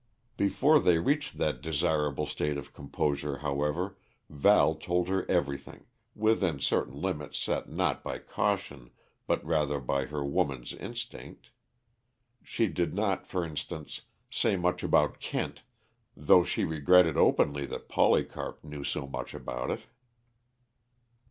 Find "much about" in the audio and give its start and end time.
14.55-15.19, 19.05-19.69